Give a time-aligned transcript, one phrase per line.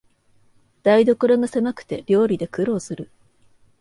[0.81, 3.11] 台所がせまくて料理で苦労する